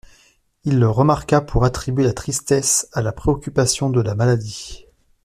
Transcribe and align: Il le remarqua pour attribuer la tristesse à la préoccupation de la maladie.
Il 0.63 0.79
le 0.79 0.89
remarqua 0.89 1.41
pour 1.41 1.63
attribuer 1.63 2.03
la 2.03 2.13
tristesse 2.13 2.89
à 2.91 3.03
la 3.03 3.11
préoccupation 3.11 3.91
de 3.91 4.01
la 4.01 4.15
maladie. 4.15 4.87